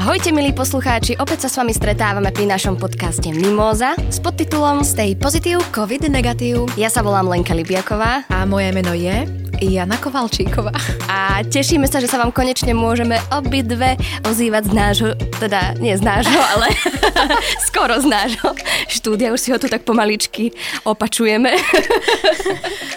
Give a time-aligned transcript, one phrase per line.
[0.00, 5.12] Ahojte milí poslucháči, opäť sa s vami stretávame pri našom podcaste Mimóza s podtitulom Stay
[5.12, 6.72] Positive, COVID Negatív.
[6.80, 8.24] Ja sa volám Lenka Libiaková.
[8.32, 9.28] A moje meno je
[9.60, 10.72] Jana Kovalčíková.
[11.04, 16.00] A tešíme sa, že sa vám konečne môžeme obidve ozývať z nášho, teda nie z
[16.00, 16.72] nášho, ale
[17.68, 18.56] skoro z nášho
[18.88, 19.36] štúdia.
[19.36, 20.56] Už si ho tu tak pomaličky
[20.88, 21.52] opačujeme.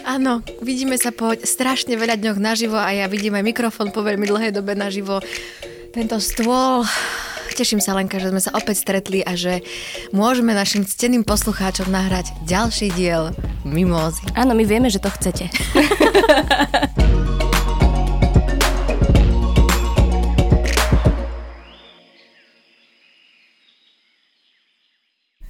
[0.08, 4.24] Áno, vidíme sa po strašne veľa dňoch naživo a ja vidím aj mikrofón po veľmi
[4.24, 5.20] dlhej dobe naživo
[5.94, 6.82] tento stôl.
[7.54, 9.62] Teším sa, Lenka, že sme sa opäť stretli a že
[10.10, 13.30] môžeme našim cteným poslucháčom nahrať ďalší diel
[13.62, 14.26] Mimózy.
[14.34, 15.54] Áno, my vieme, že to chcete.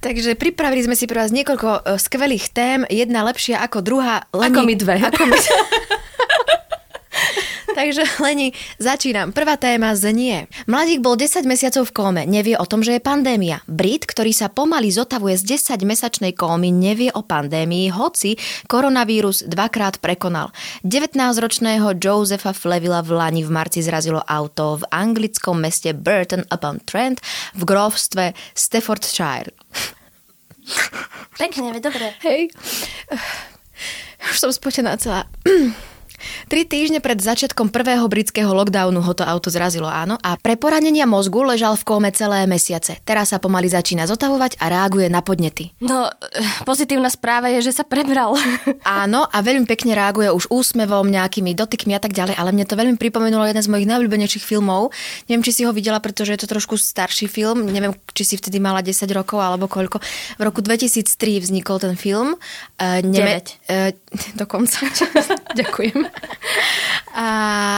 [0.04, 4.28] Takže pripravili sme si pre vás niekoľko uh, skvelých tém, jedna lepšia ako druhá.
[4.36, 5.00] Leni, ako my dve.
[5.00, 5.36] Ako my...
[7.78, 9.34] Takže Leni, začínam.
[9.34, 10.46] Prvá téma znie.
[10.70, 13.66] Mladík bol 10 mesiacov v kóme, nevie o tom, že je pandémia.
[13.66, 18.38] Brit, ktorý sa pomaly zotavuje z 10-mesačnej kómy, nevie o pandémii, hoci
[18.70, 20.54] koronavírus dvakrát prekonal.
[20.86, 27.18] 19-ročného Josefa Flevila v Lani v marci zrazilo auto v anglickom meste Burton upon Trent
[27.58, 29.50] v grovstve Staffordshire.
[31.34, 32.14] Pekne, dobre.
[32.22, 32.54] Hej.
[34.30, 35.26] Už som spotená celá.
[36.44, 41.08] Tri týždne pred začiatkom prvého britského lockdownu ho to auto zrazilo, áno, a pre poranenia
[41.08, 43.00] mozgu ležal v kóme celé mesiace.
[43.02, 45.72] Teraz sa pomaly začína zotavovať a reaguje na podnety.
[45.80, 46.12] No,
[46.68, 48.36] pozitívna správa je, že sa prebral.
[48.84, 52.76] Áno, a veľmi pekne reaguje už úsmevom, nejakými dotykmi a tak ďalej, ale mne to
[52.76, 54.92] veľmi pripomenulo jeden z mojich najobľúbenejších filmov.
[55.26, 57.64] Neviem, či si ho videla, pretože je to trošku starší film.
[57.66, 59.98] Neviem, či si vtedy mala 10 rokov alebo koľko.
[60.36, 62.36] V roku 2003 vznikol ten film.
[62.76, 63.70] Uh, neme- 9.
[63.70, 63.90] Uh,
[64.42, 64.84] dokonca.
[65.60, 66.04] Ďakujem.
[67.14, 67.28] A,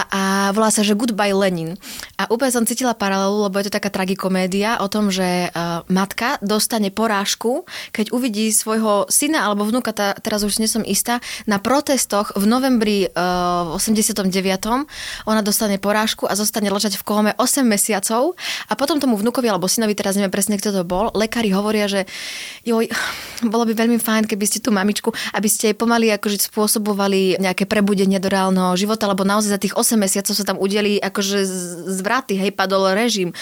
[0.09, 0.23] a
[0.57, 1.77] volá sa, že Goodbye Lenin.
[2.17, 6.41] A úplne som cítila paralelu, lebo je to taká tragikomédia o tom, že uh, matka
[6.41, 11.61] dostane porážku, keď uvidí svojho syna alebo vnúka, tá, teraz už nie som istá, na
[11.61, 14.33] protestoch v novembri uh, 89.
[15.29, 19.69] Ona dostane porážku a zostane ležať v kóme 8 mesiacov a potom tomu vnúkovi alebo
[19.69, 22.09] synovi, teraz neviem presne, kto to bol, lekári hovoria, že
[22.65, 22.89] joj,
[23.53, 27.69] bolo by veľmi fajn, keby ste tú mamičku, aby ste jej pomaly akože spôsobovali nejaké
[27.69, 31.41] prebudenie do reálneho života, lebo naozaj za tých 8 mesiacov sa tam udeli akože
[31.89, 33.33] zvraty, hej, padol režim.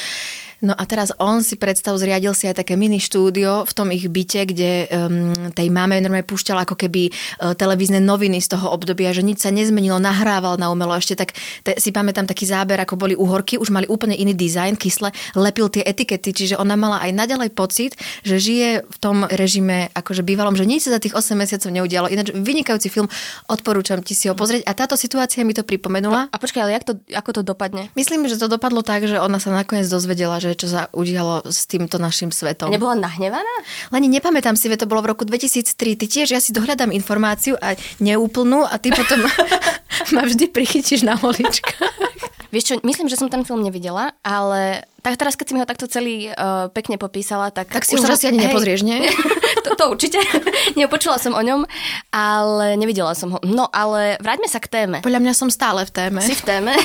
[0.65, 4.09] No a teraz on si predstav, zriadil si aj také mini štúdio v tom ich
[4.09, 9.13] byte, kde um, tej máme normálne púšťal ako keby uh, televízne noviny z toho obdobia,
[9.13, 10.97] že nič sa nezmenilo, nahrával na umelo.
[10.97, 14.81] Ešte tak te, si pamätám taký záber, ako boli uhorky, už mali úplne iný dizajn,
[14.81, 17.93] kysle, lepil tie etikety, čiže ona mala aj naďalej pocit,
[18.25, 22.09] že žije v tom režime akože bývalom, že nič sa za tých 8 mesiacov neudialo.
[22.09, 23.13] Ináč vynikajúci film,
[23.53, 24.65] odporúčam ti si ho pozrieť.
[24.65, 26.33] A táto situácia mi to pripomenula.
[26.33, 27.93] A, a počkaj, ale jak to, ako to dopadne?
[27.93, 31.67] Myslím, že to dopadlo tak, že ona sa nakoniec dozvedela, že čo sa udialo s
[31.67, 32.71] týmto našim svetom.
[32.71, 33.55] Nebola nahnevaná?
[33.91, 36.01] Lani, nepamätám si, to bolo v roku 2003.
[36.01, 39.23] Ty tiež, ja si dohľadám informáciu a neúplnú a ty potom
[40.15, 42.15] ma vždy prichytíš na holičkách.
[42.55, 45.67] Vieš čo, myslím, že som ten film nevidela, ale tak teraz, keď si mi ho
[45.67, 47.67] takto celý uh, pekne popísala, tak...
[47.67, 49.03] Tak si už asi ani nepozrieš, nie?
[49.67, 50.23] to, to určite.
[50.79, 51.67] Nepočula som o ňom,
[52.15, 53.39] ale nevidela som ho.
[53.43, 55.03] No, ale vráťme sa k téme.
[55.03, 56.23] Podľa mňa som stále v téme.
[56.23, 56.79] Si v téme?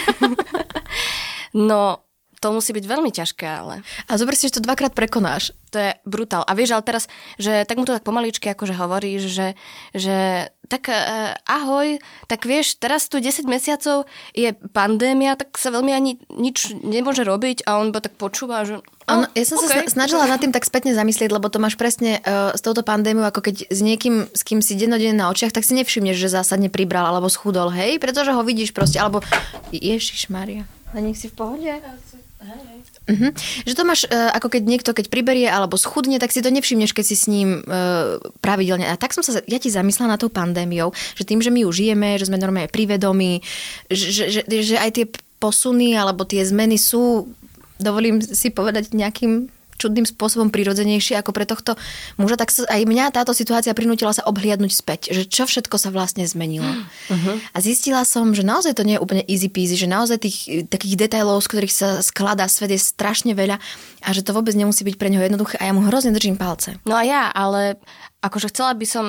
[1.53, 2.01] no,
[2.39, 3.83] to musí byť veľmi ťažké, ale...
[4.07, 5.51] A zober si, že to dvakrát prekonáš.
[5.75, 6.47] To je brutál.
[6.47, 7.05] A vieš, ale teraz,
[7.37, 9.47] že tak mu to tak pomaličky akože hovoríš, že,
[9.93, 11.97] že tak uh, ahoj,
[12.29, 14.05] tak vieš, teraz tu 10 mesiacov
[14.37, 18.79] je pandémia, tak sa veľmi ani nič nemôže robiť a on ba tak počúva, že...
[19.09, 19.89] No, ja som okay.
[19.89, 23.25] sa snažila nad tým tak spätne zamyslieť, lebo to máš presne uh, s touto pandémiou,
[23.25, 26.69] ako keď s niekým, s kým si dennodenne na očiach, tak si nevšimneš, že zásadne
[26.69, 29.25] pribral alebo schudol, hej, pretože ho vidíš proste, alebo
[29.73, 31.69] Ježiš Maria, a nech si v pohode.
[32.39, 33.31] Uh-huh.
[33.67, 36.95] Že to máš, uh, ako keď niekto, keď priberie alebo schudne, tak si to nevšimneš,
[36.95, 38.87] keď si s ním uh, pravidelne.
[38.87, 41.69] A tak som sa, ja ti zamyslela na tou pandémiou, že tým, že my ju
[41.75, 43.43] žijeme, že sme normálne privedomí,
[43.91, 45.05] že, že, že aj tie
[45.41, 47.27] posuny alebo tie zmeny sú,
[47.81, 51.79] dovolím si povedať, nejakým čudným spôsobom prirodzenejšie ako pre tohto
[52.19, 55.89] muža, tak sa, aj mňa táto situácia prinútila sa obhliadnúť späť, že čo všetko sa
[55.89, 56.67] vlastne zmenilo.
[56.67, 57.39] Uh-huh.
[57.55, 61.07] A zistila som, že naozaj to nie je úplne easy peasy, že naozaj tých takých
[61.07, 63.57] detailov, z ktorých sa skladá svet je strašne veľa
[64.03, 66.75] a že to vôbec nemusí byť pre neho jednoduché a ja mu hrozne držím palce.
[66.83, 67.79] No a ja, ale
[68.19, 69.05] akože chcela by som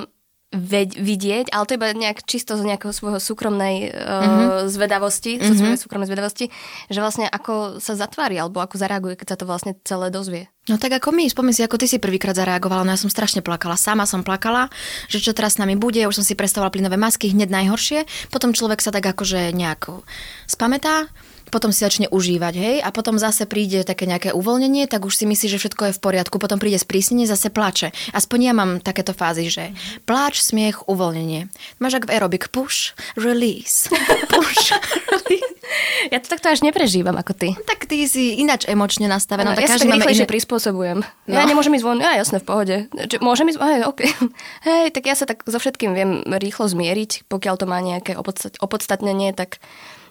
[0.51, 4.67] ved, vidieť, ale to iba nejak čisto z nejakého svojho súkromnej uh, mm-hmm.
[4.67, 5.47] zvedavosti, mm-hmm.
[5.47, 6.47] zo svojej súkromnej zvedavosti,
[6.91, 10.51] že vlastne ako sa zatvári alebo ako zareaguje, keď sa to vlastne celé dozvie.
[10.71, 13.43] No tak ako my, spomeň si, ako ty si prvýkrát zareagovala, no ja som strašne
[13.43, 14.71] plakala, sama som plakala,
[15.11, 18.55] že čo teraz s nami bude, už som si predstavovala plynové masky, hneď najhoršie, potom
[18.55, 20.07] človek sa tak akože nejako
[20.47, 21.11] spametá,
[21.51, 25.25] potom si začne užívať, hej, a potom zase príde také nejaké uvoľnenie, tak už si
[25.27, 27.91] myslí, že všetko je v poriadku, potom príde sprísnenie, zase plače.
[28.15, 29.75] Aspoň ja mám takéto fázy, že
[30.07, 31.51] pláč, smiech, uvoľnenie.
[31.83, 33.91] Máš ak v aerobik, push, release,
[34.33, 34.73] push,
[35.11, 35.51] release.
[36.11, 37.49] Ja to takto až neprežívam ako ty.
[37.67, 39.55] Tak ty si ináč emočne nastavená.
[39.55, 40.33] No, tak ja sa tak rýchlejšie iné...
[40.33, 40.99] prispôsobujem.
[41.03, 41.31] No.
[41.31, 42.77] Ja nemôžem ísť von, ja jasne v pohode.
[42.91, 44.01] Či, môžem ísť, hej, OK.
[44.67, 48.19] Hej, tak ja sa tak so všetkým viem rýchlo zmieriť, pokiaľ to má nejaké
[48.59, 49.63] opodstatnenie, tak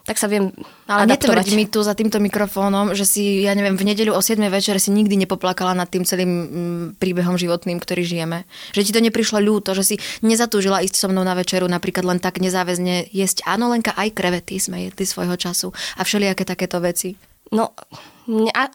[0.10, 0.50] tak sa viem
[0.90, 4.42] Ale netvrď mi tu za týmto mikrofónom, že si, ja neviem, v nedeľu o 7
[4.50, 8.50] večer si nikdy nepoplakala nad tým celým mm, príbehom životným, ktorý žijeme.
[8.74, 9.96] Že ti to neprišlo ľúto, že si
[10.26, 13.46] nezatúžila ísť so mnou na večeru, napríklad len tak nezáväzne jesť.
[13.46, 17.14] Áno, Lenka, aj krevety sme jedli svojho času a všelijaké takéto veci.
[17.54, 17.78] No,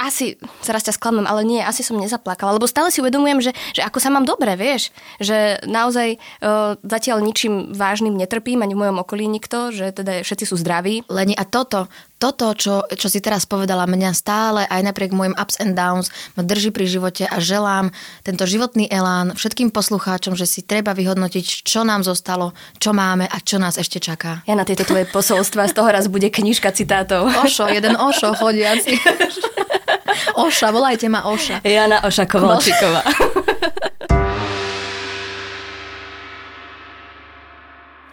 [0.01, 0.35] asi,
[0.67, 3.99] teraz ťa sklamem, ale nie, asi som nezaplakala, lebo stále si uvedomujem, že, že ako
[4.03, 4.91] sa mám dobre, vieš,
[5.23, 10.45] že naozaj uh, zatiaľ ničím vážnym netrpím, ani v mojom okolí nikto, že teda všetci
[10.45, 11.07] sú zdraví.
[11.07, 11.87] Leni, a toto,
[12.19, 16.09] toto, čo, čo si teraz povedala, mňa stále aj napriek môjim ups and downs
[16.39, 17.93] ma drží pri živote a želám
[18.25, 23.37] tento životný elán všetkým poslucháčom, že si treba vyhodnotiť, čo nám zostalo, čo máme a
[23.45, 24.41] čo nás ešte čaká.
[24.49, 27.29] Ja na tieto tvoje posolstva z toho raz bude knižka citátov.
[27.45, 28.97] Ošo, jeden Ošo chodiaci.
[30.47, 31.61] Oša, volajte ma Oša.
[31.65, 33.03] Jana Oša Kovalčíková.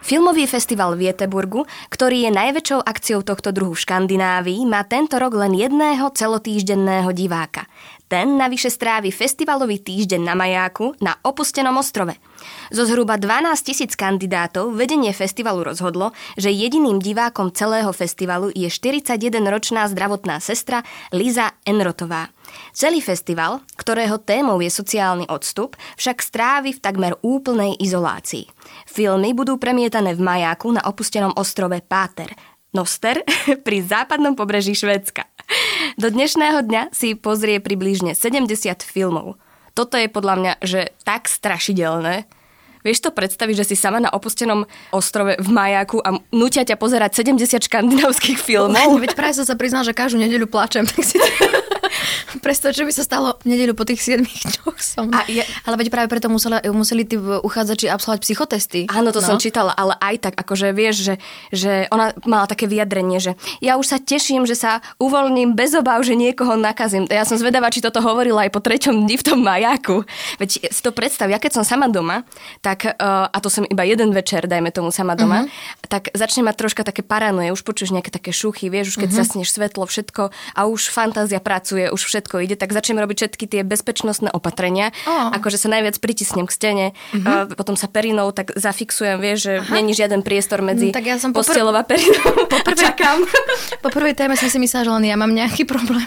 [0.02, 5.32] Filmový festival v Jeteburgu, ktorý je najväčšou akciou tohto druhu v Škandinávii, má tento rok
[5.38, 7.70] len jedného celotýždenného diváka.
[8.10, 12.18] Ten navyše strávi festivalový týždeň na majáku na opustenom ostrove.
[12.72, 19.84] Zo zhruba 12 tisíc kandidátov vedenie festivalu rozhodlo, že jediným divákom celého festivalu je 41-ročná
[19.92, 20.80] zdravotná sestra
[21.12, 22.32] Liza Enrotová.
[22.72, 28.48] Celý festival, ktorého témou je sociálny odstup, však strávi v takmer úplnej izolácii.
[28.88, 32.32] Filmy budú premietané v majáku na opustenom ostrove Páter,
[32.72, 33.20] Noster
[33.68, 35.28] pri západnom pobreží Švédska.
[36.00, 38.48] Do dnešného dňa si pozrie približne 70
[38.80, 39.36] filmov.
[39.76, 42.24] Toto je podľa mňa, že tak strašidelné.
[42.82, 47.22] Vieš to predstaviť, že si sama na opustenom ostrove v majáku a nutia ťa pozerať
[47.22, 48.98] 70 škandinávskych filmov?
[48.98, 51.16] Veď práve som sa priznal, že každú nedeľu plačem, tak si
[52.44, 55.08] Predstav, čo by sa stalo v nedeľu po tých 7 dňoch som.
[55.14, 55.42] A je...
[55.64, 58.80] Ale veď práve preto museli, museli tí uchádzači absolvovať psychotesty.
[58.90, 59.34] Áno, to no.
[59.34, 61.14] som čítala, ale aj tak, akože vieš, že,
[61.54, 66.02] že ona mala také vyjadrenie, že ja už sa teším, že sa uvoľním bez obáv,
[66.02, 67.06] že niekoho nakazím.
[67.08, 70.04] Ja som zvedavá, či toto hovorila aj po treťom dni v tom majaku.
[70.38, 72.26] Veď si to predstav, ja keď som sama doma,
[72.60, 75.88] tak, uh, a to som iba jeden večer, dajme tomu sama doma, uh-huh.
[75.88, 79.22] tak začne mať troška také paranoje, už počuješ nejaké také šuchy, vieš, už keď uh-huh.
[79.24, 83.62] zasneš svetlo, všetko a už fantázia pracuje, už všetko ide, tak začnem robiť všetky tie
[83.62, 84.90] bezpečnostné opatrenia.
[85.06, 85.30] Oh.
[85.34, 87.52] Akože sa najviac pritisnem k stene, uh-huh.
[87.54, 89.72] potom sa perinou tak zafixujem, vieš, že Aha.
[89.78, 92.48] není žiaden priestor medzi no, tak ja som popr- a perinou.
[92.48, 93.18] Poprvé, čakám.
[93.80, 96.04] Po prvej téme som si myslela, že len ja mám nejaký problém.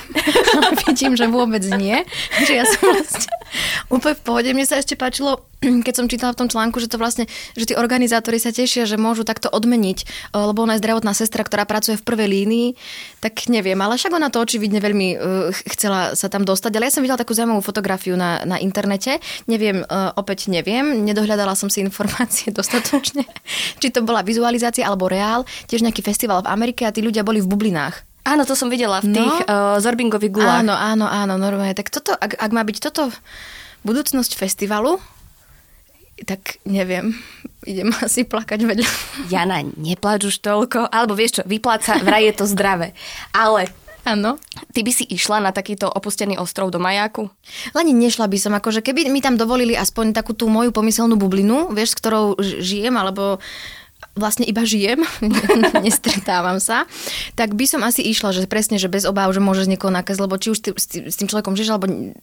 [0.55, 2.03] Ale vidím, že vôbec nie.
[2.45, 3.33] Že ja som vlastne
[3.89, 4.49] úplne v pohode.
[4.51, 7.25] Mne sa ešte páčilo keď som čítala v tom článku, že to vlastne,
[7.55, 11.41] že tí organizátori sa tešia, že môžu takto odmeniť, eh, lebo ona je zdravotná sestra,
[11.43, 12.67] ktorá pracuje v prvej línii,
[13.23, 16.71] tak neviem, ale však ona to očividne veľmi uh, chcela sa tam dostať.
[16.77, 19.17] Ale ja som videla takú zaujímavú fotografiu na, na internete,
[19.49, 23.25] neviem, uh, opäť neviem, nedohľadala som si informácie dostatočne,
[23.81, 27.41] či to bola vizualizácia alebo reál, tiež nejaký festival v Amerike a tí ľudia boli
[27.41, 28.05] v bublinách.
[28.25, 29.77] Áno, to som videla v tých no?
[29.77, 30.65] uh, Zorbingových gulách.
[30.65, 31.77] Áno, áno, áno, normálne.
[31.77, 33.13] Tak toto, ak, ak má byť toto
[33.85, 34.97] budúcnosť festivalu,
[36.23, 37.11] tak neviem,
[37.67, 38.89] idem asi plakať vedľa.
[39.27, 42.95] Jana, neplač už toľko, alebo vieš čo, vypláca, vraj je to zdravé.
[43.35, 43.67] Ale
[44.05, 44.37] Áno.
[44.69, 47.25] Ty by si išla na takýto opustený ostrov do majáku?
[47.73, 51.73] Lani nešla by som, akože keby mi tam dovolili aspoň takú tú moju pomyselnú bublinu,
[51.73, 53.41] vieš, s ktorou žijem, alebo
[54.13, 55.01] vlastne iba žijem,
[55.85, 56.85] nestretávam sa,
[57.33, 60.37] tak by som asi išla, že presne, že bez obáv, že môžeš niekoho nakaziť, lebo
[60.37, 60.69] či už ty,
[61.09, 62.13] s tým človekom žiješ, alebo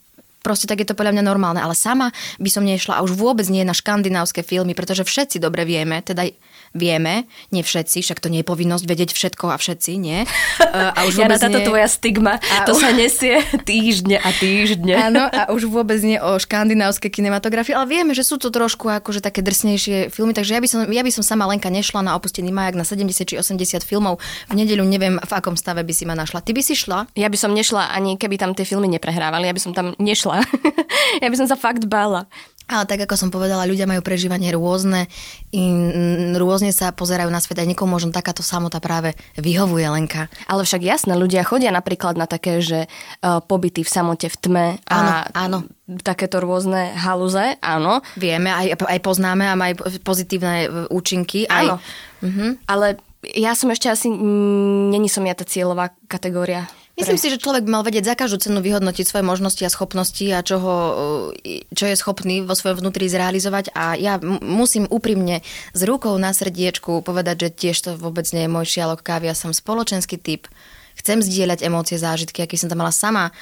[0.42, 2.10] Proste tak je to podľa mňa normálne, ale sama
[2.42, 6.26] by som nešla a už vôbec nie na škandinávske filmy, pretože všetci dobre vieme, teda
[6.72, 10.24] vieme, nie všetci, však to nie je povinnosť vedieť všetko a všetci, nie.
[10.72, 11.68] A už Jana, táto nie...
[11.68, 12.80] tvoja stigma, a to u...
[12.80, 14.94] sa nesie týždne a týždne.
[14.96, 19.20] Áno, a už vôbec nie o škandinávskej kinematografii, ale vieme, že sú to trošku akože
[19.20, 22.48] také drsnejšie filmy, takže ja by som, ja by som sama Lenka nešla na opustený
[22.50, 24.16] majak na 70 či 80 filmov.
[24.48, 26.40] V nedeľu neviem, v akom stave by si ma našla.
[26.40, 27.12] Ty by si šla?
[27.12, 30.40] Ja by som nešla ani keby tam tie filmy neprehrávali, ja by som tam nešla.
[31.22, 32.26] ja by som sa fakt bála.
[32.72, 35.06] Ale tak ako som povedala, ľudia majú prežívanie rôzne,
[35.52, 40.32] in, rôzne sa pozerajú na svet a niekomu možno takáto samota práve vyhovuje Lenka.
[40.48, 44.66] Ale však jasné, ľudia chodia napríklad na také, že uh, pobyty v samote v tme
[44.88, 45.58] a Áno, áno.
[46.00, 48.00] takéto rôzne haluze, áno.
[48.16, 51.44] Vieme, aj, aj poznáme a majú pozitívne e, účinky.
[51.44, 51.76] Aj, Áno.
[52.24, 52.64] Mhm.
[52.64, 54.08] Ale ja som ešte asi,
[54.88, 56.66] není som ja tá cieľová kategória.
[57.02, 60.26] Myslím si, že človek by mal vedieť za každú cenu vyhodnotiť svoje možnosti a schopnosti
[60.30, 60.76] a čo, ho,
[61.42, 65.42] e, čo je schopný vo svojom vnútri zrealizovať a ja musím úprimne
[65.74, 69.36] s rukou na srdiečku povedať, že tiež to vôbec nie je môj šialok kávy, ja
[69.36, 70.46] som spoločenský typ,
[70.94, 73.34] chcem zdieľať emócie, zážitky, aký som tam mala sama.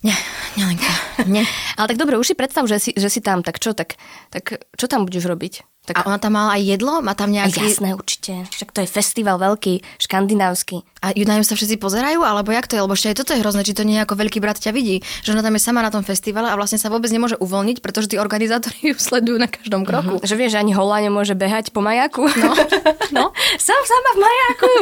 [0.00, 0.16] Nie,
[0.56, 0.92] nie, Lenka,
[1.28, 1.44] nie.
[1.78, 4.00] Ale tak dobre, už si predstav, že si, že si tam, tak čo, tak,
[4.32, 5.69] tak čo tam budeš robiť?
[5.80, 7.00] Tak, A ona tam mala aj jedlo?
[7.00, 7.56] Má tam nejaký...
[7.56, 8.44] Jasné, určite.
[8.52, 10.84] Však to je festival veľký, škandinávsky.
[11.00, 12.20] A na ňu sa všetci pozerajú?
[12.20, 12.84] Alebo jak to je?
[12.84, 15.00] Lebo ešte aj toto je hrozné, či to nie ako veľký brat ťa vidí.
[15.24, 18.12] Že ona tam je sama na tom festivale a vlastne sa vôbec nemôže uvoľniť, pretože
[18.12, 20.20] tí organizátori ju sledujú na každom kroku.
[20.20, 22.28] Že vieš, že ani holá nemôže behať po majaku.
[22.28, 22.52] No.
[23.16, 23.24] no.
[23.56, 24.72] Som sama v majaku.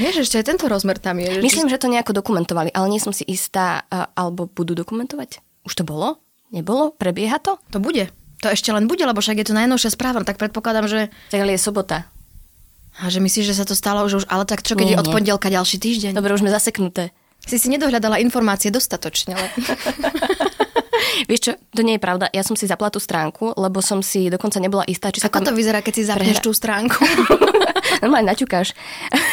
[0.00, 1.42] Vieš, ešte aj tento rozmer tam je.
[1.42, 5.42] Že Myslím, že to nejako dokumentovali, ale nie som si istá, alebo budú dokumentovať.
[5.66, 6.22] Už to bolo?
[6.54, 6.94] Nebolo?
[6.94, 7.58] Prebieha to?
[7.74, 8.06] To bude.
[8.44, 11.08] To ešte len bude, lebo však je to najnovšia správa, no tak predpokladám, že...
[11.32, 12.04] Tak ale je sobota.
[12.96, 15.00] A že myslíš, že sa to stalo už, už ale tak čo, keď Nie, je
[15.04, 16.12] od pondelka ďalší týždeň?
[16.16, 17.12] Dobre, už sme zaseknuté.
[17.44, 19.48] Si si nedohľadala informácie dostatočne, ale...
[21.26, 22.26] Vieš čo, to nie je pravda.
[22.32, 25.42] Ja som si zapla tú stránku, lebo som si dokonca nebola istá, či sa Ako
[25.42, 25.58] to tam...
[25.58, 27.00] vyzerá, keď si zapneš prehra- tú stránku?
[28.02, 28.74] Normálne naťukáš.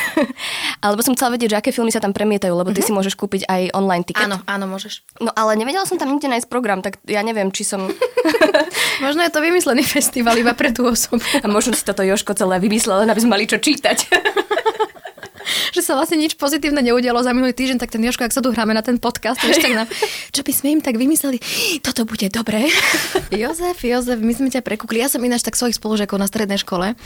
[0.86, 3.48] Alebo som chcela vedieť, že aké filmy sa tam premietajú, lebo ty si môžeš kúpiť
[3.48, 4.24] aj online tiket.
[4.24, 5.04] áno, áno, môžeš.
[5.20, 7.88] No ale nevedela som tam nikde nájsť program, tak ja neviem, či som...
[9.06, 11.24] Možno je to vymyslený festival iba pre tú osobu.
[11.42, 13.98] A možno si toto Joško celé vymyslel, len aby sme mali čo čítať.
[15.76, 18.52] že sa vlastne nič pozitívne neudialo za minulý týždeň, tak ten Joško, ak sa tu
[18.52, 19.88] hráme na ten podcast, vieš, tak nám,
[20.32, 21.40] čo by sme im tak vymysleli,
[21.84, 22.68] toto bude dobré.
[23.34, 25.04] Jozef, Jozef, my sme ťa prekúkli.
[25.04, 26.98] Ja som ináč tak svojich spolužiakov na strednej škole uh,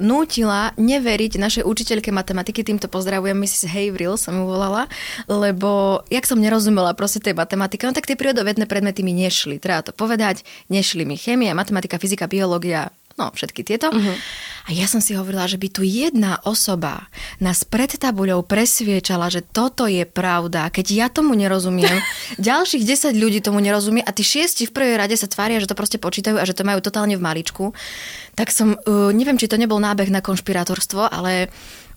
[0.00, 3.68] nútila neveriť našej učiteľke matematiky, týmto pozdravujem, Mrs.
[3.68, 4.88] Haverhill som ju volala,
[5.28, 9.84] lebo jak som nerozumela proste tej matematike, no tak tie prírodovedné predmety mi nešli, treba
[9.84, 13.90] to povedať, nešli mi chémia, matematika, fyzika, biológia, no všetky tieto.
[13.90, 14.16] Uh-huh.
[14.64, 17.06] A ja som si hovorila, že by tu jedna osoba
[17.36, 20.72] nás pred tabuľou presviečala, že toto je pravda.
[20.72, 22.00] Keď ja tomu nerozumiem,
[22.40, 25.78] ďalších 10 ľudí tomu nerozumie a tí šiesti v prvej rade sa tvária, že to
[25.78, 27.76] proste počítajú a že to majú totálne v maličku.
[28.34, 31.52] Tak som, uh, neviem, či to nebol nábeh na konšpirátorstvo, ale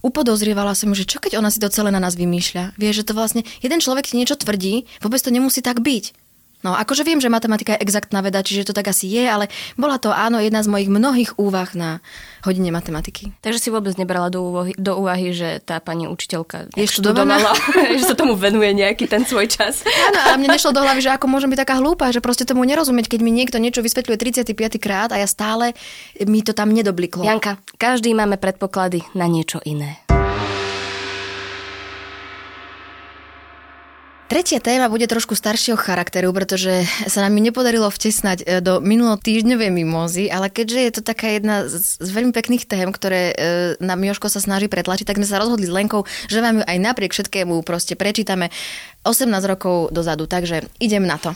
[0.06, 2.78] upodozrievala som, že čo keď ona si to celé na nás vymýšľa.
[2.78, 6.27] Vieš, že to vlastne jeden človek ti niečo tvrdí, vôbec to nemusí tak byť.
[6.66, 9.46] No, akože viem, že matematika je exaktná veda, čiže to tak asi je, ale
[9.78, 12.02] bola to áno jedna z mojich mnohých úvah na
[12.42, 13.30] hodine matematiky.
[13.46, 17.54] Takže si vôbec nebrala do úvahy, do úvahy že tá pani učiteľka Je študovala,
[18.02, 19.86] že sa tomu venuje nejaký ten svoj čas.
[19.86, 22.66] Áno, ale mne nešlo do hlavy, že ako môžem byť taká hlúpa, že proste tomu
[22.66, 25.78] nerozumieť, keď mi niekto niečo vysvetľuje 35 krát a ja stále
[26.26, 27.22] mi to tam nedobliklo.
[27.22, 30.07] Janka, každý máme predpoklady na niečo iné.
[34.28, 40.28] Tretia téma bude trošku staršieho charakteru, pretože sa nám nepodarilo vtesnať e, do minulotýždňovej mimózy,
[40.28, 43.36] ale keďže je to taká jedna z, veľmi pekných tém, ktoré e,
[43.80, 46.76] nám Joško sa snaží pretlačiť, tak sme sa rozhodli s Lenkou, že vám ju aj
[46.76, 48.52] napriek všetkému proste prečítame
[49.08, 51.32] 18 rokov dozadu, takže idem na to.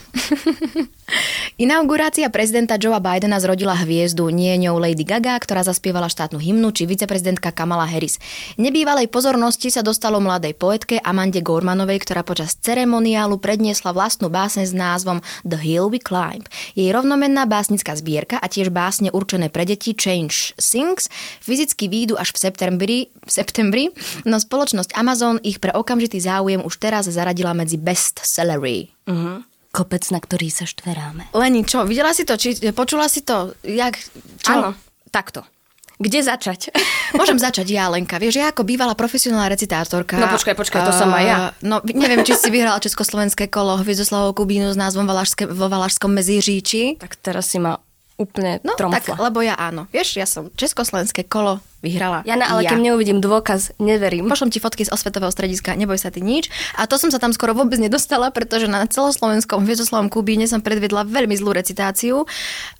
[1.59, 6.87] Inaugurácia prezidenta Joea Bidena zrodila hviezdu, nie ňou Lady Gaga, ktorá zaspievala štátnu hymnu, či
[6.87, 8.23] viceprezidentka Kamala Harris.
[8.55, 14.71] Nebývalej pozornosti sa dostalo mladej poetke Amande Gormanovej, ktorá počas ceremoniálu predniesla vlastnú básne s
[14.71, 16.47] názvom The Hill We Climb.
[16.71, 21.11] Jej rovnomenná básnická zbierka a tiež básne určené pre deti Change Sings
[21.43, 23.83] fyzicky výjdu až v septembri, v septembri,
[24.23, 28.95] no spoločnosť Amazon ich pre okamžitý záujem už teraz zaradila medzi bestsellery.
[29.03, 29.43] Uh-huh.
[29.71, 31.31] Kopec, na ktorý sa štveráme.
[31.31, 32.35] Leni, čo, videla si to?
[32.35, 33.55] Či, počula si to?
[33.63, 33.95] Jak,
[34.43, 34.51] čo?
[34.51, 34.69] Áno,
[35.07, 35.47] takto.
[35.95, 36.75] Kde začať?
[37.19, 38.19] Môžem začať ja, Lenka.
[38.19, 40.17] Vieš, ja ako bývalá profesionálna recitátorka...
[40.17, 41.37] No počkaj, počkaj, to som aj ja.
[41.37, 46.11] Uh, No, neviem, či si vyhrala československé kolo Hviezdoslavou Kubínu s názvom Valašské, vo Valašskom
[46.11, 46.99] Meziříči.
[46.99, 47.79] tak teraz si ma
[48.17, 48.99] úplne No, tromfla.
[48.99, 49.87] tak, lebo ja áno.
[49.89, 52.21] Vieš, ja som československé kolo vyhrala.
[52.23, 52.73] Jana, ale ja.
[52.73, 54.29] keď neuvidím dôkaz, neverím.
[54.29, 56.47] Pošlom ti fotky z osvetového strediska, neboj sa ty nič.
[56.77, 61.03] A to som sa tam skoro vôbec nedostala, pretože na celoslovenskom Hviezdoslavom Kubíne som predvedla
[61.09, 62.29] veľmi zlú recitáciu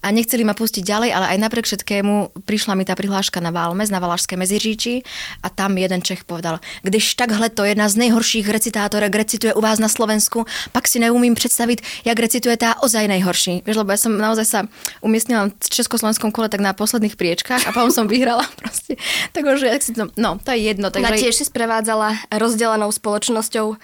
[0.05, 3.89] a nechceli ma pustiť ďalej, ale aj napriek všetkému prišla mi tá prihláška na Válmez,
[3.89, 5.01] na Valašské Meziříči
[5.41, 9.79] a tam jeden Čech povedal, když takhle to jedna z nejhorších recitátorek recituje u vás
[9.79, 13.65] na Slovensku, pak si neumím představit, jak recituje tá ozaj nejhorší.
[13.65, 14.59] Vieš, lebo ja som naozaj sa
[15.01, 18.90] umiestnila v československom kole tak na posledných priečkách a potom som vyhrala proste.
[19.81, 20.91] Si to, no, to je jedno.
[20.91, 21.07] Takže...
[21.07, 23.75] Takže tiež si sprevádzala rozdelenou spoločnosťou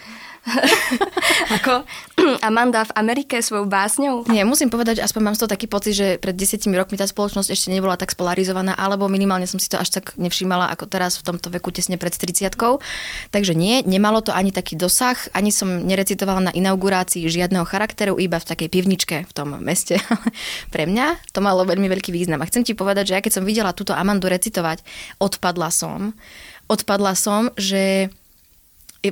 [1.60, 1.84] Ako
[2.40, 4.24] Amanda v Amerike svojou básňou?
[4.32, 7.52] Nie, musím povedať, aspoň mám z toho taký pocit, že pred desetimi rokmi tá spoločnosť
[7.52, 11.28] ešte nebola tak spolarizovaná, alebo minimálne som si to až tak nevšímala ako teraz v
[11.34, 12.48] tomto veku tesne pred 30
[13.32, 18.40] Takže nie, nemalo to ani taký dosah, ani som nerecitovala na inaugurácii žiadneho charakteru, iba
[18.40, 20.00] v takej pivničke v tom meste.
[20.74, 22.42] Pre mňa to malo veľmi veľký význam.
[22.42, 24.82] A chcem ti povedať, že ja keď som videla túto Amandu recitovať,
[25.20, 26.16] odpadla som.
[26.68, 28.12] Odpadla som, že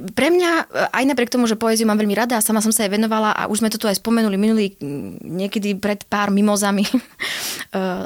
[0.01, 2.87] pre mňa, e, aj napriek tomu, že poéziu mám veľmi rada a sama som sa
[2.87, 4.65] aj venovala a už sme to tu aj spomenuli minulý,
[5.23, 6.99] niekedy pred pár mimozami e,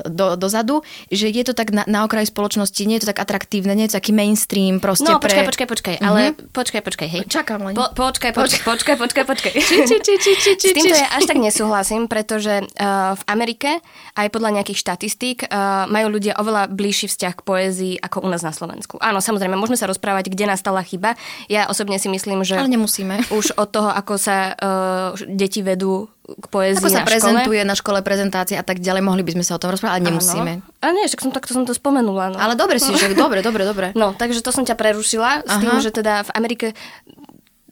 [0.07, 3.73] do, dozadu, že je to tak na, na okraji spoločnosti, nie je to tak atraktívne,
[3.73, 5.31] nie je to taký mainstream proste No, pre...
[5.31, 6.09] počkaj, počkaj, počkaj, mm-hmm.
[6.09, 6.21] ale
[6.53, 7.21] počkaj, počkaj, hej.
[7.29, 7.73] Čakám len.
[7.73, 9.51] Po, počkaj, počkaj, počkaj, počkaj, počkaj.
[9.55, 13.23] či, či, či, či, či, či, S týmto ja až tak nesúhlasím, pretože uh, v
[13.29, 13.81] Amerike,
[14.15, 18.45] aj podľa nejakých štatistík, uh, majú ľudia oveľa bližší vzťah k poézii ako u nás
[18.45, 18.97] na Slovensku.
[19.01, 21.15] Áno, samozrejme, môžeme sa rozprávať, kde nastala chyba.
[21.49, 22.59] Ja osobne si myslím, že...
[22.59, 23.23] Ale nemusíme.
[23.39, 27.71] Už od toho, ako sa uh, deti vedú k poézii Ako sa na prezentuje škole.
[27.71, 30.51] na škole prezentácie a tak ďalej, mohli by sme sa o tom rozprávať, ale nemusíme.
[30.59, 30.83] Áno.
[30.83, 32.35] A nie, však som takto som to spomenula.
[32.35, 32.37] No.
[32.37, 33.87] Ale dobre si, že dobre, dobre, dobre.
[33.95, 35.81] No, takže to som ťa prerušila s tým, Aha.
[35.81, 36.67] že teda v Amerike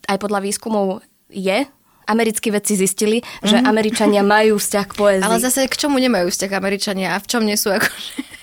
[0.08, 1.68] aj podľa výskumov je,
[2.08, 5.28] americkí vedci zistili, že Američania majú vzťah k poézii.
[5.28, 5.36] Mhm.
[5.36, 8.37] Ale zase k čomu nemajú vzťah Američania a v čom nie sú akože...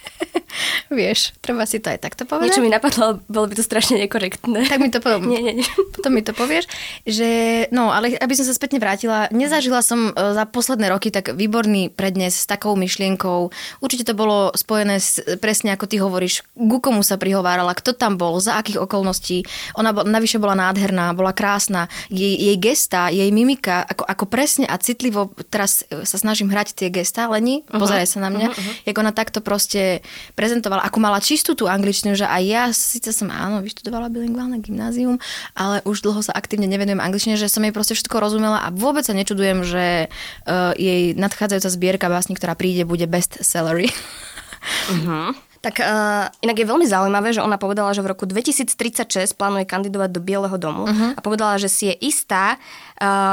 [0.92, 2.54] Vieš, treba si to aj takto povedať.
[2.54, 4.68] Niečo mi napadlo, bolo by to strašne nekorektné.
[4.68, 5.68] Tak mi to potom, Nie, nie, nie.
[5.94, 6.68] potom mi to povieš,
[7.06, 7.30] že,
[7.74, 11.90] no, ale aby som sa spätne vrátila, nezažila som e, za posledné roky tak výborný
[11.92, 13.50] prednes s takou myšlienkou.
[13.80, 18.16] Určite to bolo spojené s, presne ako ty hovoríš, ku komu sa prihovárala, kto tam
[18.20, 19.46] bol, za akých okolností.
[19.78, 21.86] Ona bol, navyše bola nádherná, bola krásna.
[22.08, 26.88] Jej, jej gesta, jej mimika, ako, ako presne a citlivo, teraz sa snažím hrať tie
[26.90, 27.80] gesta, Leni, uh-huh.
[27.80, 28.74] pozeraj sa na mňa, uh-huh.
[28.86, 30.04] jak ona takto proste
[30.44, 35.16] prezentovala, ako mala čistú tú angličtinu, že aj ja síce som áno, vyštudovala bilingválne gymnázium,
[35.56, 39.08] ale už dlho sa aktívne nevenujem angličtine, že som jej proste všetko rozumela a vôbec
[39.08, 43.88] sa nečudujem, že uh, jej nadchádzajúca zbierka básni, ktorá príde, bude best sellery.
[44.92, 45.32] Uh-huh.
[45.64, 50.12] Tak uh, inak je veľmi zaujímavé, že ona povedala, že v roku 2036 plánuje kandidovať
[50.12, 51.16] do Bieleho domu uh-huh.
[51.16, 52.60] a povedala, že si je istá,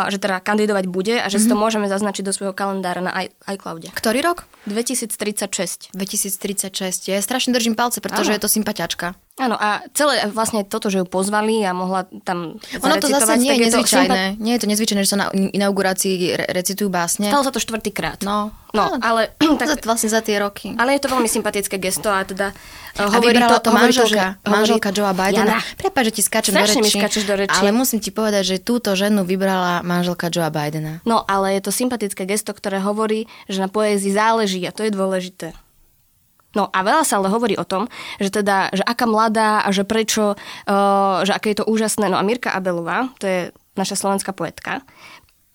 [0.10, 1.46] že teda kandidovať bude a že uh-huh.
[1.46, 3.13] si to môžeme zaznačiť do svojho kalendára na
[3.46, 3.94] iCloude.
[3.94, 4.50] Ktorý rok?
[4.65, 5.94] 2036.
[5.94, 7.10] 2036.
[7.10, 8.38] Ja strašne držím palce, pretože Áno.
[8.38, 9.13] je to sympatiačka.
[9.41, 13.50] Áno, a celé vlastne toto, že ju pozvali a mohla tam Ono to zase nie
[13.50, 14.21] tak je to nezvyčajné.
[14.38, 17.32] Nie je to nezvyčajné, že sa na inaugurácii re- recitujú básne.
[17.32, 18.21] Stalo sa to štvrtýkrát.
[18.21, 19.84] No, No, ale, tak...
[19.84, 20.71] vlastne za tie roky.
[20.80, 24.47] ale je to veľmi sympatické gesto a teda uh, A vybrala to, hovorí manželka, že,
[24.47, 25.60] manželka Joea Bidena.
[25.60, 27.60] Jana, Prepáč, že ti skáčem do mi reči, skáčeš do reči.
[27.60, 31.00] ale musím ti povedať, že túto ženu vybrala manželka Joea Bidena.
[31.06, 34.91] No, ale je to sympatické gesto, ktoré hovorí, že na poézii záleží a to je
[34.91, 35.54] dôležité.
[36.52, 37.88] No a veľa sa ale hovorí o tom,
[38.19, 42.12] že teda, že aká mladá a že prečo, uh, že aké je to úžasné.
[42.12, 43.39] No a Mirka Abelová, to je
[43.80, 44.84] naša slovenská poetka.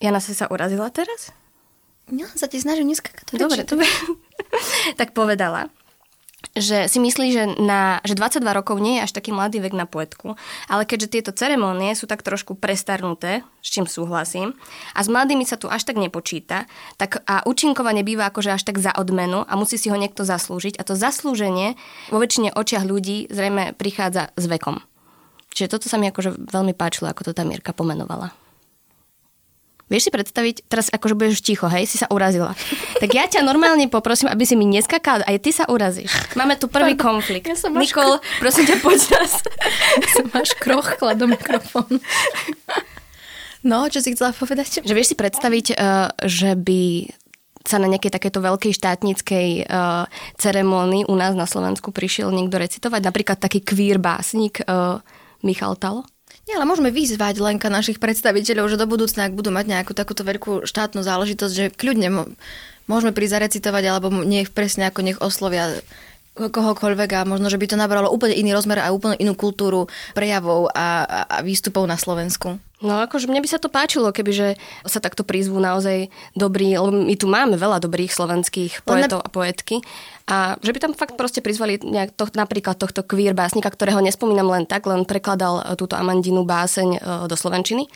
[0.00, 1.36] Jana si sa urazila teraz?
[2.08, 3.34] No, sa ti snažím neskakať.
[3.36, 3.84] Dobre, dobre.
[5.00, 5.68] tak povedala,
[6.56, 9.84] že si myslí, že, na, že 22 rokov nie je až taký mladý vek na
[9.84, 14.56] poetku, ale keďže tieto ceremónie sú tak trošku prestarnuté, s čím súhlasím,
[14.96, 16.64] a s mladými sa tu až tak nepočíta,
[16.96, 20.80] tak a účinkovanie býva akože až tak za odmenu a musí si ho niekto zaslúžiť
[20.80, 21.76] a to zaslúženie
[22.08, 24.80] vo väčšine očiach ľudí zrejme prichádza s vekom.
[25.52, 28.45] Čiže toto sa mi akože veľmi páčilo, ako to tá Mirka pomenovala.
[29.86, 32.58] Vieš si predstaviť, teraz akože budeš ticho, hej, si sa urazila.
[32.98, 36.10] Tak ja ťa normálne poprosím, aby si mi neskakala, aj ty sa urazíš.
[36.34, 37.46] Máme tu prvý Pardon, konflikt.
[37.46, 39.32] ja som Nikol, prosím ťa, poď nás.
[40.34, 42.02] Máš krochla do mikrofónu.
[43.62, 44.82] No, čo si chcela povedať?
[44.82, 47.10] Že vieš si predstaviť, uh, že by
[47.66, 50.06] sa na nejakej takéto veľkej štátnickej uh,
[50.38, 55.02] ceremónii u nás na Slovensku prišiel niekto recitovať, napríklad taký queer básnik uh,
[55.42, 56.06] Michal Talo?
[56.46, 60.22] Nie, ale môžeme vyzvať Lenka našich predstaviteľov, že do budúcna, ak budú mať nejakú takúto
[60.22, 62.30] veľkú štátnu záležitosť, že kľudne
[62.86, 65.82] môžeme prísť zarecitovať, alebo nech presne ako nech oslovia
[66.36, 70.68] kohokoľvek a možno, že by to nabralo úplne iný rozmer a úplne inú kultúru prejavov
[70.70, 72.60] a, a, a výstupov na Slovensku.
[72.84, 77.16] No akože mne by sa to páčilo, kebyže sa takto prizvú naozaj dobrí, lebo my
[77.16, 79.80] tu máme veľa dobrých slovenských poetov a poetky.
[80.26, 84.50] A že by tam fakt proste prizvali nejak to, napríklad tohto queer básnika, ktorého nespomínam
[84.50, 87.86] len tak, len prekladal e, túto Amandinu báseň e, do Slovenčiny.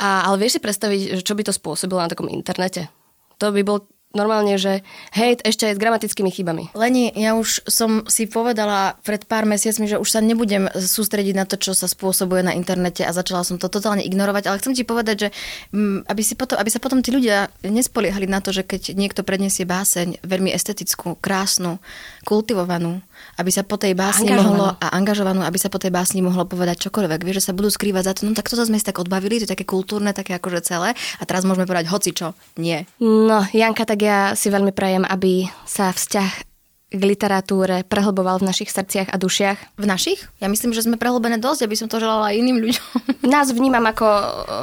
[0.00, 2.88] A, ale vieš si predstaviť, čo by to spôsobilo na takom internete?
[3.36, 3.84] To by bol
[4.16, 4.80] normálne, že
[5.12, 6.64] hejt ešte aj s gramatickými chybami.
[6.72, 11.44] Leni, ja už som si povedala pred pár mesiacmi, že už sa nebudem sústrediť na
[11.44, 14.88] to, čo sa spôsobuje na internete a začala som to totálne ignorovať, ale chcem ti
[14.88, 15.28] povedať, že
[15.76, 19.20] mm, aby, si potom, aby sa potom tí ľudia nespoliehali na to, že keď niekto
[19.20, 21.76] predniesie báseň veľmi estetickú, krásnu,
[22.24, 23.04] kultivovanú,
[23.36, 26.88] aby sa po tej básni mohlo a angažovanú, aby sa po tej básni mohlo povedať
[26.88, 27.20] čokoľvek.
[27.22, 29.46] Vieš, že sa budú skrývať za to, no tak toto sme si tak odbavili, to
[29.46, 32.32] je také kultúrne, také akože celé a teraz môžeme povedať hoci čo.
[32.56, 32.88] Nie.
[33.02, 36.48] No, Janka, tak ja si veľmi prajem, aby sa vzťah
[36.88, 39.76] k literatúre prehlboval v našich srdciach a dušiach.
[39.76, 40.24] V našich?
[40.40, 42.88] Ja myslím, že sme prehlbené dosť, aby som to želala aj iným ľuďom.
[43.34, 44.06] Nás vnímam ako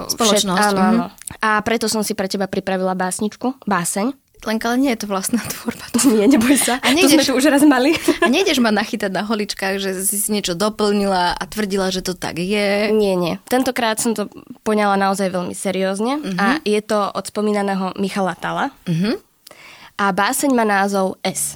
[0.09, 0.57] spoločnosť.
[0.57, 1.03] Všet, áno, áno.
[1.13, 1.37] Mhm.
[1.45, 4.17] A preto som si pre teba pripravila básničku, báseň.
[4.45, 5.85] Lenka, ale nie je to vlastná tvorba.
[5.97, 6.77] To nie, neboj sa.
[6.85, 7.97] A nejdeš, to sme tu už raz mali.
[8.25, 12.13] A nejdeš ma nachytať na holičkách, že si si niečo doplnila a tvrdila, že to
[12.13, 12.93] tak je.
[12.93, 13.41] Nie, nie.
[13.49, 14.29] Tentokrát som to
[14.61, 16.37] poňala naozaj veľmi seriózne uh-huh.
[16.37, 18.69] a je to od spomínaného Michala Tala.
[18.85, 19.17] Uh-huh.
[19.95, 21.55] A báseň má názov S.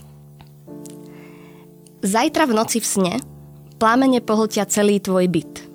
[1.99, 3.13] Zajtra v noci v sne
[3.79, 5.67] plámene pohltia celý tvoj byt.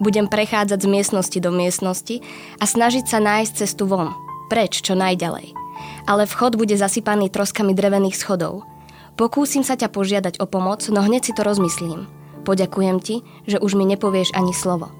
[0.00, 2.20] Budem prechádzať z miestnosti do miestnosti
[2.60, 4.12] a snažiť sa nájsť cestu von,
[4.52, 5.62] preč čo najďalej
[6.06, 8.66] ale vchod bude zasypaný troskami drevených schodov.
[9.14, 12.08] Pokúsim sa ťa požiadať o pomoc, no hneď si to rozmyslím.
[12.42, 14.90] Poďakujem ti, že už mi nepovieš ani slovo.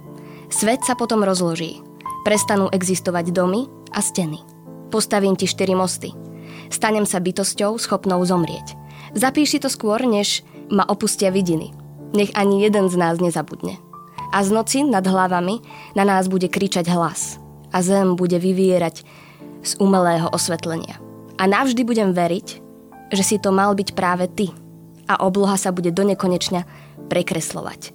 [0.52, 1.80] Svet sa potom rozloží.
[2.22, 4.38] Prestanú existovať domy a steny.
[4.92, 6.12] Postavím ti štyri mosty.
[6.72, 8.80] Stanem sa bytosťou schopnou zomrieť.
[9.12, 10.40] Zapíši to skôr, než
[10.72, 11.76] ma opustia vidiny.
[12.16, 13.76] Nech ani jeden z nás nezabudne.
[14.32, 15.60] A z noci nad hlavami
[15.92, 17.36] na nás bude kričať hlas.
[17.76, 19.04] A zem bude vyvierať
[19.60, 20.96] z umelého osvetlenia.
[21.36, 22.48] A navždy budem veriť,
[23.12, 24.48] že si to mal byť práve ty.
[25.12, 26.64] A obloha sa bude do nekonečna
[27.12, 27.92] prekreslovať.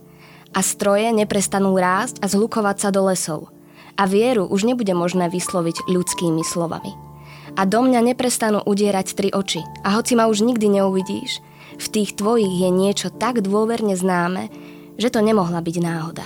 [0.54, 3.50] A stroje neprestanú rásť a zhlukovať sa do lesov.
[3.98, 7.07] A vieru už nebude možné vysloviť ľudskými slovami.
[7.58, 9.66] A do mňa neprestanú udierať tri oči.
[9.82, 11.42] A hoci ma už nikdy neuvidíš,
[11.82, 14.54] v tých tvojich je niečo tak dôverne známe,
[15.02, 16.26] že to nemohla byť náhoda.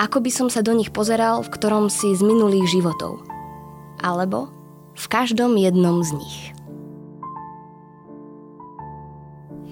[0.00, 3.20] Ako by som sa do nich pozeral, v ktorom si z minulých životov–
[4.02, 4.48] alebo
[4.96, 6.38] v každom jednom z nich.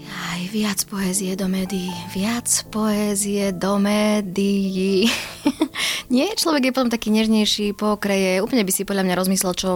[0.08, 5.08] Aj viac poézie do médií, viac poézie do médií.
[6.14, 9.68] Nie, človek je potom taký nežnejší, pokreje, úplne by si podľa mňa rozmyslel, čo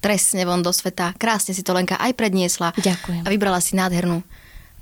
[0.00, 1.14] trestne von do sveta.
[1.16, 2.72] Krásne si to Lenka aj predniesla.
[2.76, 3.22] Ďakujem.
[3.24, 4.24] A vybrala si nádhernú,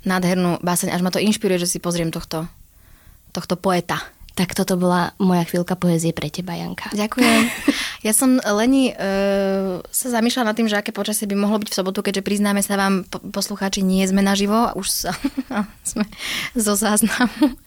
[0.07, 2.47] nádhernú báseň, až ma to inšpiruje, že si pozriem tohto,
[3.35, 3.99] tohto poeta.
[4.39, 6.87] Tak toto bola moja chvíľka poezie pre teba, Janka.
[6.95, 7.43] Ďakujem.
[7.99, 11.77] Ja som, Leni, uh, sa zamýšľala nad tým, že aké počasie by mohlo byť v
[11.83, 13.03] sobotu, keďže priznáme sa vám,
[13.35, 15.11] poslucháči, nie sme naživo, už sa,
[15.89, 16.07] sme
[16.55, 17.59] zo záznamu.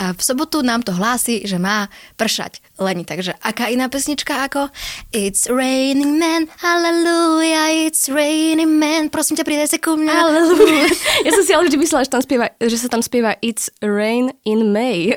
[0.00, 2.64] A v sobotu nám to hlási, že má pršať.
[2.80, 4.72] Leni, takže aká iná pesnička ako
[5.12, 9.12] It's raining man, hallelujah, it's raining man.
[9.12, 10.12] Prosím ťa, pridaj sa ku mňa.
[10.12, 10.88] Hallelujah.
[11.28, 14.32] Ja som si ale vždy myslela, že, tam spieva, že sa tam spieva It's rain
[14.48, 15.12] in May.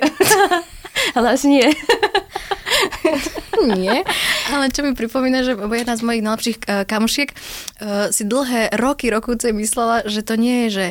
[1.15, 1.67] Ale asi nie.
[3.76, 4.06] nie,
[4.54, 9.12] ale čo mi pripomína, že jedna z mojich najlepších uh, kamošiek uh, si dlhé roky,
[9.12, 10.86] rokúce myslela, že to nie je, že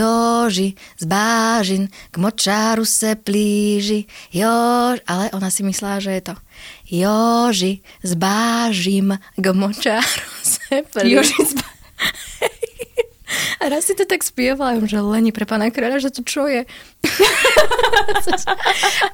[0.00, 6.34] Joži z Bážin k močáru se plíži, Jož, ale ona si myslela, že je to
[6.86, 11.12] Joži zbážim k močáru se plíži.
[11.12, 11.74] Joži zbážim.
[13.60, 16.64] A raz si to tak spievala, že Leni pre pána kráľa, že to čo je?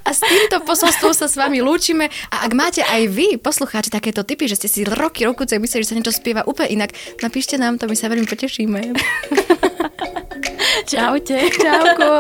[0.07, 2.09] a s týmto posolstvom sa s vami lúčime.
[2.33, 5.91] A ak máte aj vy, poslucháči, takéto typy, že ste si roky, roku mysleli, že
[5.93, 8.81] sa niečo spieva úplne inak, napíšte nám to, my sa veľmi potešíme.
[10.91, 11.39] Čaute.
[11.53, 12.11] Čauko.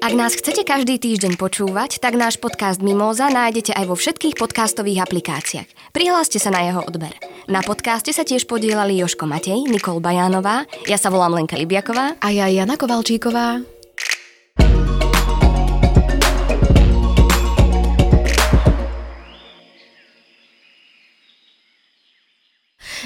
[0.00, 5.04] Ak nás chcete každý týždeň počúvať, tak náš podcast Mimoza nájdete aj vo všetkých podcastových
[5.04, 5.68] aplikáciách.
[5.90, 7.10] Prihláste sa na jeho odber.
[7.50, 12.30] Na podcaste sa tiež podielali Joško Matej, Nikol Bajánová, ja sa volám Lenka Libiaková a
[12.30, 13.58] ja Jana Kovalčíková.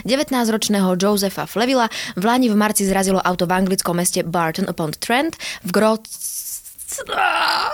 [0.05, 1.88] Devätnásťročného Josefa Flevila
[2.20, 6.05] v Lani v marci zrazilo auto v anglickom meste Barton upon Trent v Groc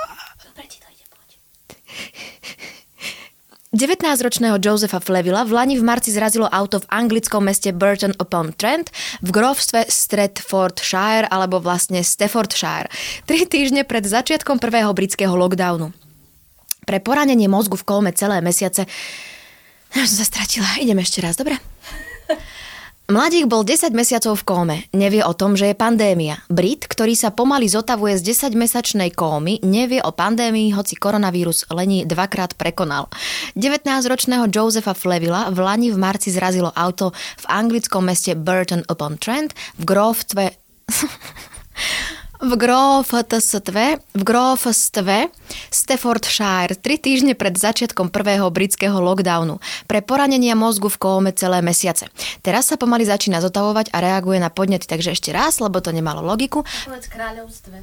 [3.71, 8.91] 19-ročného Josefa Flevilla v Lani v marci zrazilo auto v anglickom meste Burton upon Trent
[9.23, 12.91] v grovstve Stratfordshire alebo vlastne Staffordshire,
[13.31, 15.95] tri týždne pred začiatkom prvého britského lockdownu.
[16.83, 18.91] Pre poranenie mozgu v kolme celé mesiace...
[19.95, 20.67] Ja som sa stratila.
[20.83, 21.55] Idem ešte raz, dobre?
[23.11, 26.47] Mladík bol 10 mesiacov v kóme, nevie o tom, že je pandémia.
[26.47, 32.55] Brit, ktorý sa pomaly zotavuje z 10-mesačnej kómy, nevie o pandémii, hoci koronavírus Leni dvakrát
[32.55, 33.11] prekonal.
[33.59, 37.11] 19-ročného Josefa Flevila v Lani v marci zrazilo auto
[37.43, 40.55] v anglickom meste Burton upon Trent v grófstve
[42.41, 45.29] v grófstve, v grófstve
[45.69, 52.09] Staffordshire tri týždne pred začiatkom prvého britského lockdownu pre poranenia mozgu v kóme celé mesiace.
[52.41, 56.25] Teraz sa pomaly začína zotavovať a reaguje na podnety, takže ešte raz, lebo to nemalo
[56.25, 56.65] logiku.
[56.89, 57.77] Povedz kráľovstve.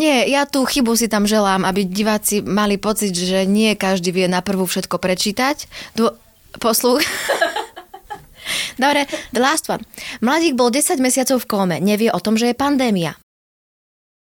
[0.00, 4.32] Nie, ja tú chybu si tam želám, aby diváci mali pocit, že nie každý vie
[4.32, 5.68] na prvú všetko prečítať.
[5.92, 6.16] Dô...
[6.56, 7.04] Posluch.
[8.80, 9.84] Dobre, the last one.
[10.20, 13.16] Mladík bol 10 mesiacov v kóme, nevie o tom, že je pandémia.